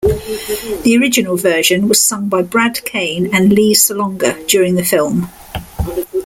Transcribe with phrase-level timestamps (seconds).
[0.81, 5.29] The original version was sung by Brad Kane and Lea Salonga during the film.